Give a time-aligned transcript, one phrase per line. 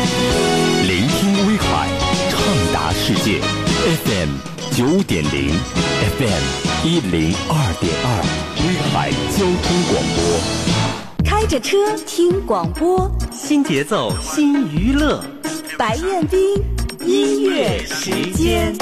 [0.00, 1.88] 聆听威海，
[2.30, 2.38] 畅
[2.72, 3.40] 达世界。
[4.04, 4.30] FM
[4.72, 5.52] 九点零
[6.18, 6.42] ，FM
[6.86, 8.06] 一零二点二，
[8.56, 10.18] 威海交通广播。
[11.24, 11.76] 开着车
[12.06, 15.22] 听广播，新节奏新娱乐。
[15.76, 16.40] 白彦斌
[17.04, 18.74] 音乐时间。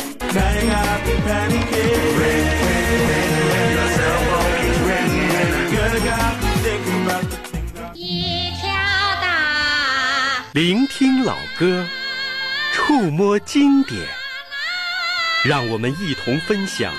[10.59, 11.87] 聆听老歌，
[12.73, 13.97] 触摸经典，
[15.45, 16.93] 让我们一同分享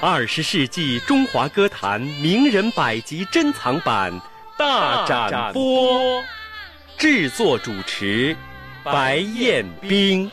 [0.00, 4.20] 二十世纪中华歌坛名人百集珍藏版
[4.58, 6.20] 大展播。
[6.98, 8.36] 制作主持
[8.82, 10.28] 白彦斌。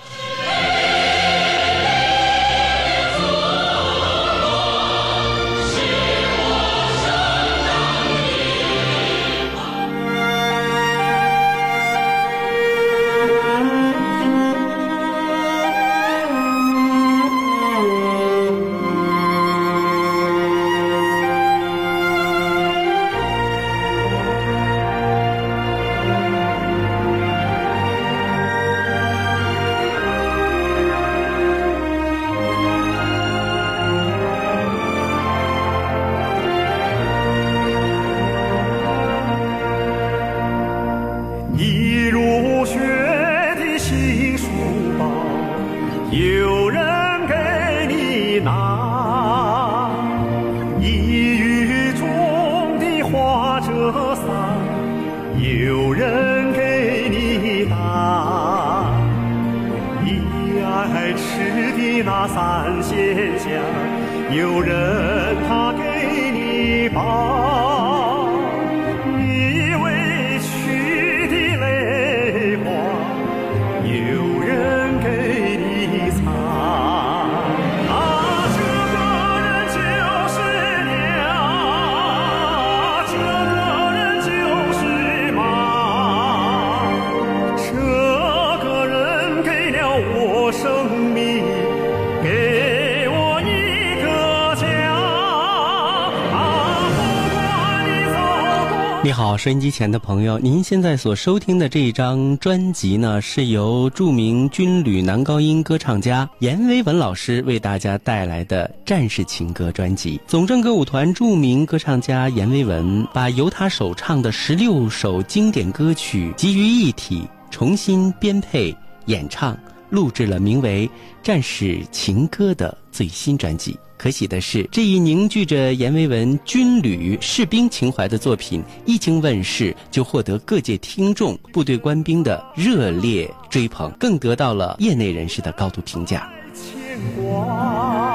[99.08, 110.20] 你好，收音机前的朋友，您现在所收听的这一张专辑呢，是由著名军旅男高音歌唱家阎维文老师为大家带来的战士情歌专辑。
[110.28, 118.76] 总政歌舞团著名歌唱家阎维文把由他首唱的十六首经典歌曲集于一体，重新编配、
[119.06, 119.58] 演唱，
[119.90, 120.86] 录制了名为
[121.24, 123.80] 《战士情歌》的最新专辑。
[123.98, 136.30] 可喜的是，这一凝聚着阎维文军旅士兵情怀的作品，一经问世就获得各界听众、部队官兵的热烈追捧，更得到了业内人士的高度评价。
[136.54, 138.07] 牵挂，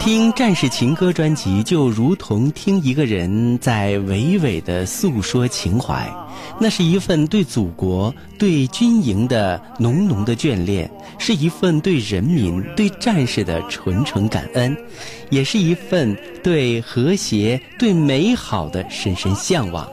[0.00, 6.10] 听《战士情歌》专辑，就如同听一个人在娓娓地诉说情怀，
[6.58, 14.74] 那是一份对祖国、对军营的浓浓的眷恋，是一份对人民、对战士的纯纯感恩，
[15.28, 19.86] 也是一份对和谐、对美好的深深向往。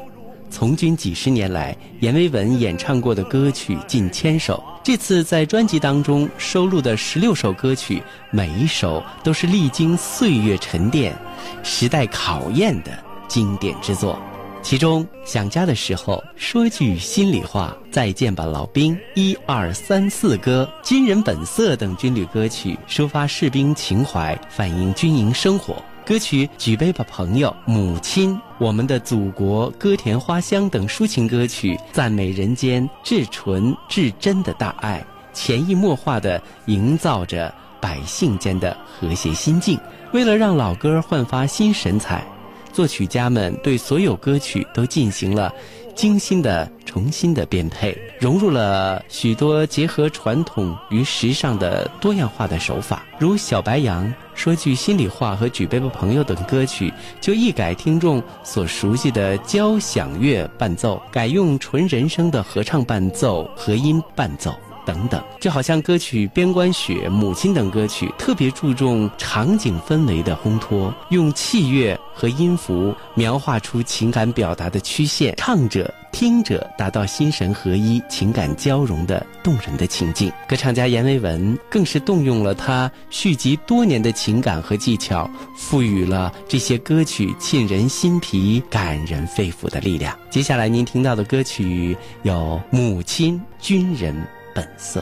[0.49, 4.63] 从军几十年来，阎维文演唱过的歌曲近千首。
[4.87, 11.13] 这次在专辑当中收录的十六首歌曲，每一首都是历经岁月沉淀、
[11.61, 14.17] 时代考验的经典之作。
[14.61, 25.83] 其中《想家的时候》《说句心里话》《再见吧老兵》《一二三四歌》《军人本色》等军旅歌曲，抒发士兵情怀，反映军营生活。
[26.07, 39.77] 歌曲《举杯吧朋友》《母亲》《我们的祖国》《歌田花香》等抒情歌曲，赞美人间至纯至真的大爱，潜移默化的营造着百姓间的和谐心境。
[40.13, 42.25] 为了让老歌焕发新神采，
[42.71, 45.51] 作曲家们对所有歌曲都进行了
[45.97, 54.05] 精心的重新的编配，融入了许多结合传统与时尚的多样化的手法，如《小白杨》
[54.35, 64.55] 《说句心里话》和《举杯吧朋友》等歌曲，就一改听众所熟悉的交响乐伴奏，改用纯人声的合唱伴奏、和音伴奏。
[64.87, 65.21] 等等。
[65.39, 80.31] 就好像歌曲《边关雪》《母亲》等歌曲，特别注重场景氛围的烘托，用器乐和音符描画出情感表达的曲线，唱者、听者达到心神合一、情感交融的动人的情境。
[80.47, 90.17] 歌唱家阎维文更是动用了他蓄积多年的情感和技巧，赋予了这些歌曲沁人心脾、感人肺腑的力量。
[90.29, 94.15] 接下来您听到的歌曲有《母亲》《军人
[94.57, 95.01] 本色》。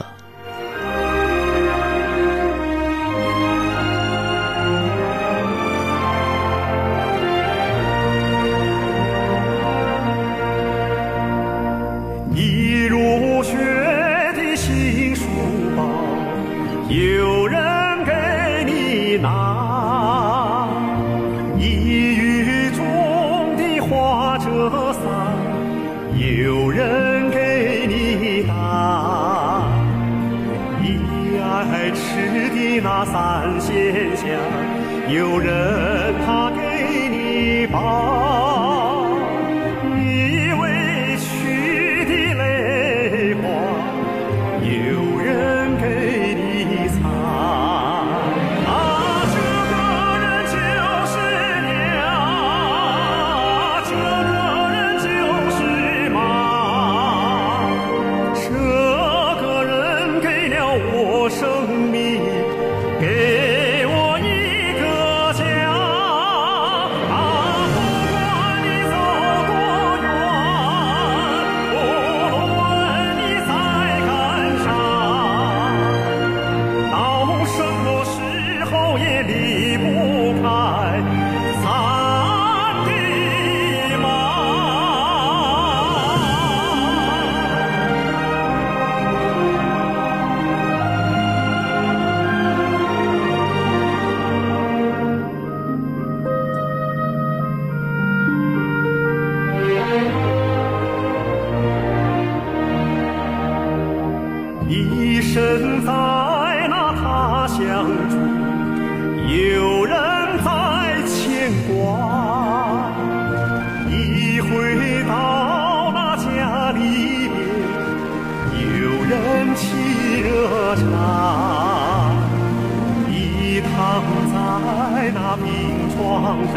[124.32, 126.56] 在那病床上，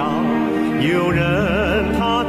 [0.82, 2.24] 有人他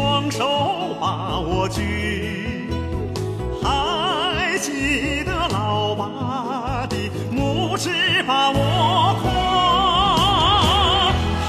[0.00, 2.66] 双手把我举，
[3.62, 6.96] 还记得老爸的
[7.30, 7.90] 拇指
[8.26, 9.28] 把我夸。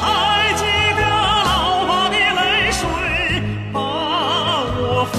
[0.01, 0.65] 还记
[1.00, 1.01] 得
[1.48, 2.81] 老爸的泪水
[3.72, 3.79] 把
[4.75, 5.15] 我罚，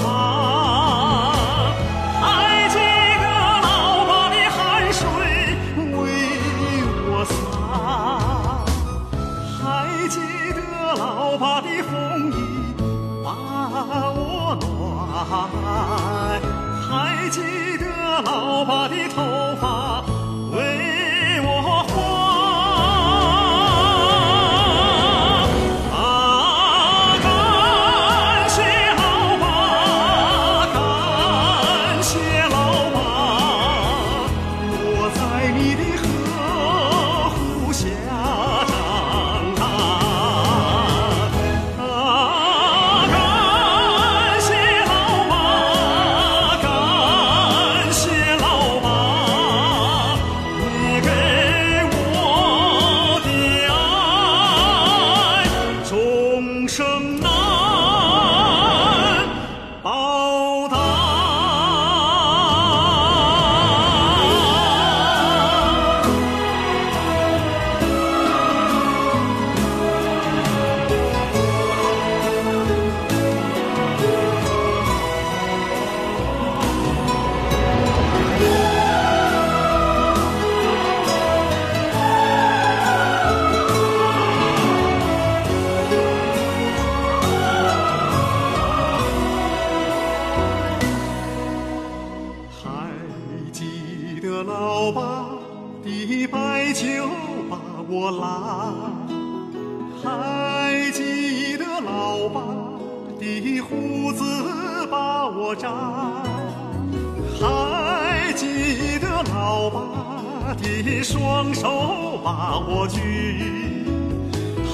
[2.21, 2.77] 还记
[3.17, 3.25] 得
[3.65, 5.01] 老爸的汗水
[5.97, 5.99] 为
[7.09, 7.33] 我洒，
[9.57, 9.65] 还
[10.07, 10.15] 记
[10.53, 10.59] 得
[10.99, 11.03] 老
[11.35, 12.22] 爸的风
[13.85, 16.41] 我暖，
[16.89, 17.41] 还记
[17.77, 17.83] 得
[18.23, 20.03] 老爸的头发
[97.89, 98.73] 我拉，
[100.01, 102.41] 还记得老爸
[103.19, 104.23] 的胡子
[104.89, 105.69] 把我扎，
[107.39, 113.85] 还记得老爸的双手把我举，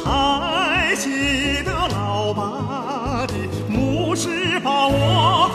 [0.04, 3.34] 还记得老爸的
[3.70, 5.50] 拇指把我